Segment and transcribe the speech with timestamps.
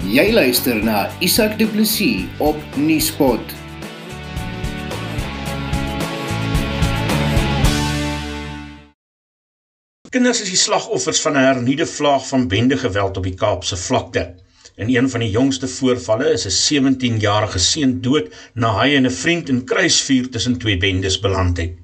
[0.00, 3.52] Jy luister na Isak Du Plessis op Nieuwspot.
[10.08, 14.34] Kinders is die slagoffers van 'n hernieude vlaag van bendegeweld op die Kaapse vlakte.
[14.76, 19.10] In een van die jongste voorvalle is 'n 17-jarige seun dood na hy en 'n
[19.10, 21.76] vriend in kruisvuur tussen twee bendes beland het.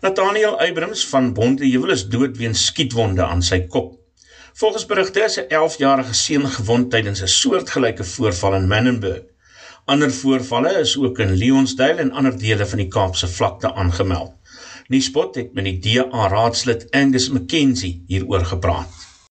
[0.00, 3.99] Nathaniel Eybrims van Bondeheuwel is dood weens skietwonde aan sy kop.
[4.60, 9.22] Volgens berigte is 'n 11-jarige seun gewond tydens 'n soortgelyke voorval in Menenberg.
[9.84, 14.32] Ander voorvalle is ook in Leonsdale en ander dele van die Kaapse vlakte aangemeld.
[14.86, 18.88] Nuuspot het met die DA raadslid Angus McKenzie hieroor gepraat.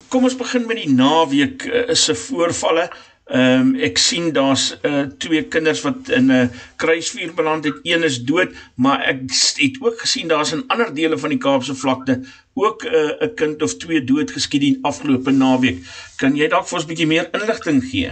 [0.07, 2.89] Kom ons begin met die naweek uh, se voorvalle.
[3.29, 6.47] Ehm um, ek sien daar's uh, twee kinders wat in 'n uh,
[6.81, 7.75] kruisvuur beland het.
[7.83, 9.19] Een is dood, maar ek
[9.55, 13.61] het ook gesien daar's in ander dele van die Kaapse vlakte ook 'n uh, kind
[13.61, 15.85] of twee dood geskiet die afgelope naweek.
[16.17, 18.11] Kan jy dalk vir ons 'n bietjie meer inligting gee?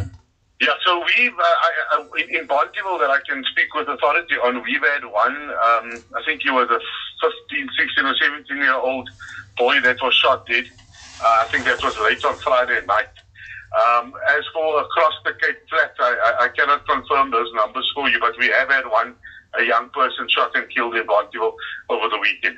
[0.60, 4.62] Yeah, so we've uh, in, in Bondival that I can speak with authority on.
[4.64, 5.38] We've had one.
[5.68, 5.88] Um,
[6.18, 6.80] I think he was a
[7.22, 9.10] 15, 16 or 17 year old
[9.56, 10.66] boy that was shot dead.
[11.22, 13.14] Uh, I think that was late on Friday night.
[13.76, 18.10] Um, as for across the Cape Flat, I, I, I, cannot confirm those numbers for
[18.10, 19.14] you, but we have had one,
[19.60, 21.54] a young person shot and killed in Bondival
[21.90, 22.58] over the weekend.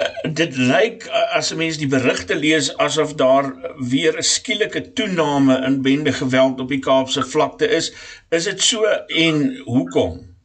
[0.00, 3.46] Uh, dit lyk uh, as 'n mens die berigte lees asof daar
[3.90, 7.92] weer 'n skielike toename in bende geweld op die Kaapse vlakte is.
[8.28, 8.84] Is dit so
[9.24, 10.36] en hoekom?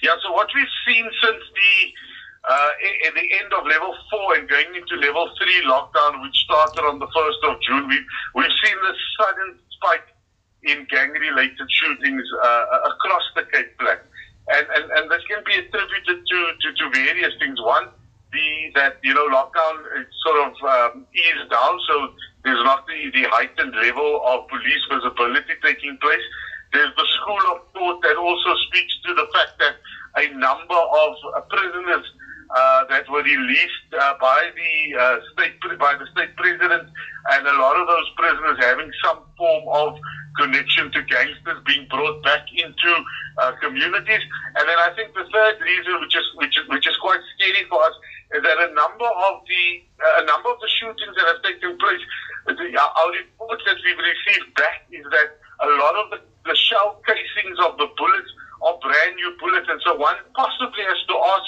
[0.00, 1.72] Yeah, so what we've seen since the
[2.48, 2.70] uh,
[3.06, 6.98] at the end of level four and going into level three lockdown, which started on
[6.98, 10.08] the 1st of June, we've, we've seen this sudden spike
[10.64, 14.00] in gang related shootings uh, across the Cape Flat.
[14.48, 17.60] And, and, and this can be attributed to, to, to various things.
[17.60, 17.88] One,
[18.32, 22.12] the, that, you know, lockdown is sort of um, eased down, so
[22.44, 26.24] there's not the, the heightened level of police visibility taking place.
[26.72, 29.76] There's the school of thought that also speaks to the fact that
[30.16, 32.04] a number of uh, prisoners
[32.50, 36.88] uh, that were released uh, by the uh, state by the state president,
[37.30, 39.98] and a lot of those prisoners having some form of
[40.38, 42.90] connection to gangsters being brought back into
[43.38, 44.22] uh, communities.
[44.56, 47.66] And then I think the third reason, which is which is which is quite scary
[47.68, 47.94] for us,
[48.32, 49.64] is that a number of the
[50.00, 52.00] uh, a number of the shootings that have taken place,
[52.46, 57.02] the, our reports that we've received back is that a lot of the, the shell
[57.04, 58.30] casings of the bullets
[58.62, 61.46] are brand new bullets, and so one possibly has to ask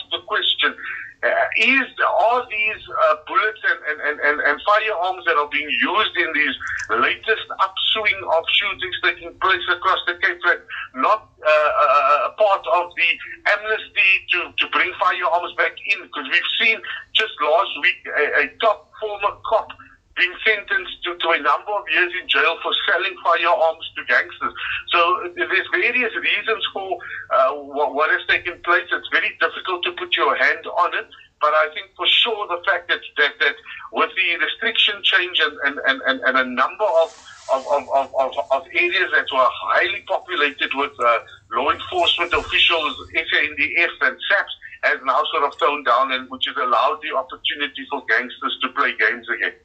[1.60, 6.32] Is are these uh, bullets and, and, and, and, firearms that are being used in
[6.32, 6.56] these
[6.88, 13.10] latest upswing of shootings taking place across the Cape Flat not uh, part of the
[13.52, 16.00] amnesty to, to bring firearms back in?
[16.00, 16.80] Because we've seen
[17.12, 19.68] just last week a, a top former cop
[20.16, 24.52] been sentenced to, to a number of years in jail for selling firearms to gangsters.
[24.92, 25.00] So
[25.36, 26.98] there's various reasons for
[27.32, 28.84] uh, what, what has taken place.
[28.92, 31.08] It's very difficult to put your hand on it.
[31.40, 33.56] But I think for sure the fact that, that, that
[33.92, 37.10] with the restriction change and, and, and, and a number of,
[37.52, 41.18] of, of, of, of areas that were highly populated with uh,
[41.52, 44.52] law enforcement officials, SANDF and SAPS,
[44.82, 48.68] has now sort of toned down and which has allowed the opportunity for gangsters to
[48.76, 49.56] play games again.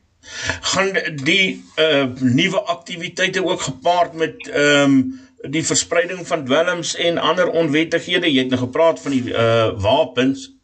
[0.74, 0.90] gaan
[1.22, 7.48] die uh nuwe aktiwiteite ook gepaard met ehm um, die verspreiding van dwelms en ander
[7.48, 10.55] onwettighede jy het nou gepraat van die uh wapens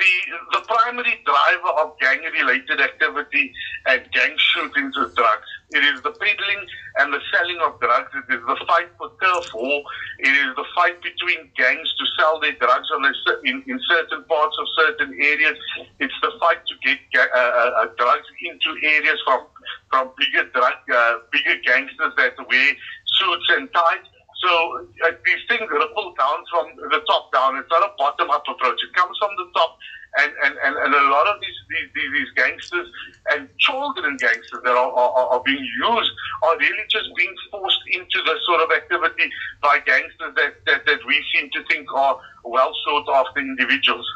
[0.00, 0.14] the
[0.58, 3.52] the primary driver of gang related activity
[3.86, 5.50] and gang shootings with drugs.
[5.72, 6.66] It is the peddling
[6.98, 8.10] and the selling of drugs.
[8.16, 9.82] It is the fight for turf war.
[10.18, 13.12] It is the fight between gangs to sell their drugs on a,
[13.44, 15.56] in, in certain parts of certain areas.
[16.00, 19.46] It's the fight to get uh, uh, drugs into areas from
[19.90, 22.74] from bigger drug uh, bigger gangsters that wear
[23.20, 24.09] suits and ties
[24.40, 27.56] so uh, these things ripple down from the top down.
[27.56, 28.80] It's not a bottom up approach.
[28.80, 29.76] It comes from the top.
[30.18, 31.54] And, and, and, and a lot of these,
[31.94, 32.88] these, these, gangsters
[33.30, 36.10] and children gangsters that are, are, are being used
[36.42, 39.30] are really just being forced into this sort of activity
[39.62, 44.06] by gangsters that, that, that we seem to think are well sought after individuals.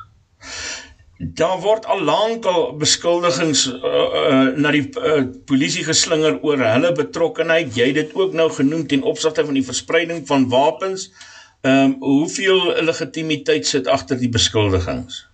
[1.34, 6.92] Daar word al lank al beskuldigings uh, uh, na die uh, polisie geslinger oor hulle
[6.94, 7.72] betrokkeheid.
[7.74, 11.08] Jy het dit ook nou genoem ten opsigte van die verspreiding van wapens.
[11.64, 15.24] Ehm um, hoeveel legitimiteit sit agter die beskuldigings?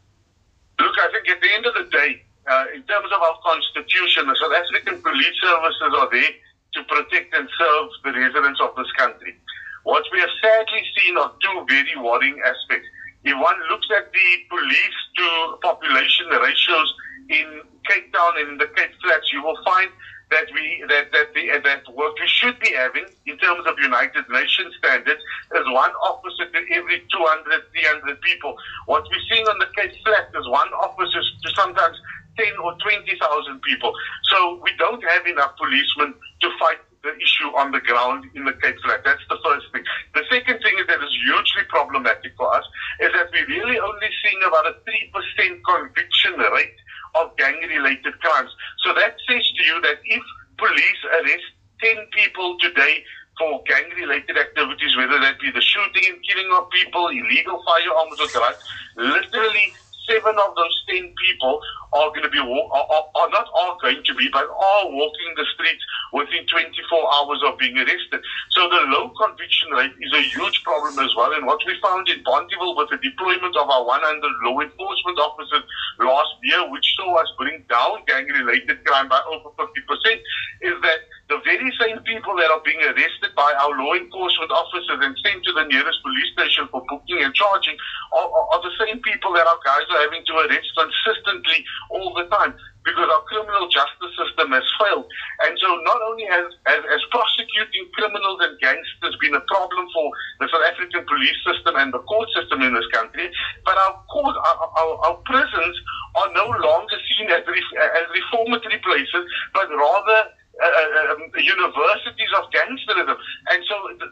[0.81, 2.11] Look, I think at the end of the day,
[2.47, 6.33] uh, in terms of our constitution, the South African police services are there
[6.77, 9.35] to protect and serve the residents of this country.
[9.83, 12.89] What we have sadly seen are two very worrying aspects.
[13.25, 16.95] If one looks at the police to population ratios
[17.29, 19.91] in Cape Town and in the Cape Flats, you will find
[20.31, 24.25] that we that that the that what we should be having in terms of United
[24.31, 28.57] Nations standards is one officer to every 200, 300 people.
[28.87, 31.99] What we're seeing on the Cape Flats is one officer to sometimes
[32.39, 33.93] 10 or 20,000 people.
[34.31, 38.53] So we don't have enough policemen to fight the issue on the ground in the
[38.53, 39.03] Cape Flats.
[39.05, 39.83] That's the first thing.
[40.15, 40.60] The second
[41.25, 42.65] hugely problematic for us
[43.01, 46.79] is that we're really only seeing about a 3% conviction rate
[47.15, 48.51] of gang-related crimes.
[48.85, 50.23] So that says to you that if
[50.59, 51.49] police arrest
[51.83, 53.05] 10 people today
[53.39, 58.29] for gang-related activities, whether that be the shooting and killing of people, illegal firearms or
[58.29, 58.63] drugs,
[58.97, 59.73] literally
[60.11, 61.61] seven of those ten people
[61.93, 65.47] are going to be are, are not are going to be, but are walking the
[65.55, 65.83] streets
[66.13, 68.20] within 24 hours of being arrested.
[68.61, 71.33] So the low conviction rate is a huge problem as well.
[71.33, 74.05] And what we found in Bonteheuwel with the deployment of our 100
[74.45, 75.65] law enforcement officers
[75.97, 79.65] last year, which saw us bring down gang-related crime by over 50%,
[80.61, 81.01] is that
[81.51, 85.53] very same people that are being arrested by our law enforcement officers and sent to
[85.53, 87.75] the nearest police station for booking and charging
[88.15, 92.15] are, are, are the same people that our guys are having to arrest consistently all
[92.15, 92.55] the time
[92.87, 95.05] because our criminal justice system has failed.
[95.45, 100.07] And so not only has, has, has prosecuting criminals and gangsters been a problem for
[100.41, 103.29] the South African police system and the court system in this country,
[103.67, 105.77] but our court, our, our, our prisons
[106.15, 110.31] are no longer seen as, as reformatory places, but rather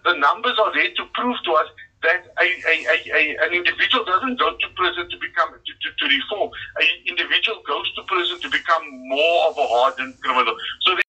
[0.04, 1.68] the, numbers are there to prove to us
[2.02, 5.88] that a, a, a, a, an individual doesn't go to prison to become to, to,
[5.98, 6.50] to reform.
[6.78, 10.54] An individual goes to prison to become more of a hardened criminal.
[10.82, 11.02] So they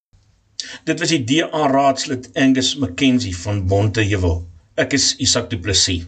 [0.85, 4.47] Dit was die DA raadslid Angus McKenzie van Bonteheuwel.
[4.75, 6.05] Ek is Isak Du Plessis.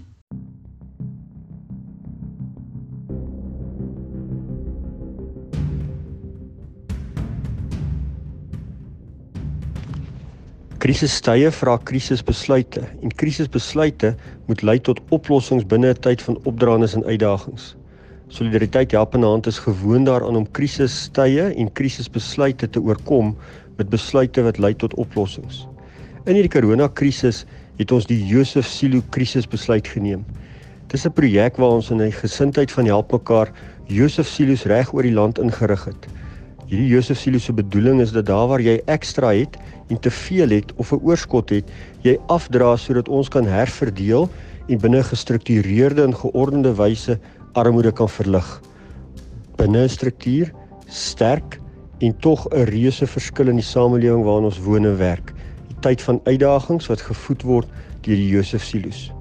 [10.91, 14.09] Krisistye vra krisisbesluite en krisisbesluite
[14.49, 17.75] moet lei tot oplossings binne 'n tyd van opdraandes en uitdagings.
[18.27, 23.37] Solidariteit help in hand is gewoond daaraan om krisistye en krisisbesluite te oorkom
[23.77, 25.67] met besluite wat lei tot oplossings.
[26.25, 27.45] In hierdie koronakrisis
[27.77, 30.25] het ons die Josef Silo krisisbesluit geneem.
[30.87, 33.51] Dis 'n projek waar ons in 'n gesindheid van help mekaar
[33.87, 36.07] Josef Silos reg oor die land ingerig het.
[36.71, 39.57] Hierdie Josef Silo se bedoeling is dat daar waar jy ekstra het
[39.91, 41.67] en te veel het of 'n oorskot het,
[42.01, 44.29] jy afdra sodat ons kan herverdeel
[44.67, 47.19] en binne gestruktureerde en geordende wyse
[47.53, 48.61] armoede kan verlig.
[49.57, 50.51] Binne 'n struktuur
[50.87, 51.59] sterk
[51.99, 55.33] en tog 'n reuse verskil in die samelewing waarin ons woon en werk.
[55.67, 57.67] Die tyd van uitdagings wat gevoed word
[58.01, 59.11] deur die Josef Silos.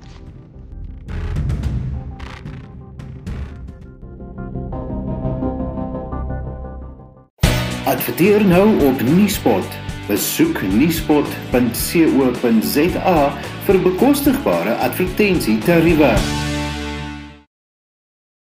[7.86, 9.64] Adverteer nou op Nuuspot.
[10.08, 13.34] Besoek nuuspot.co.za
[13.66, 16.49] vir bekostigbare advertensie tariewe.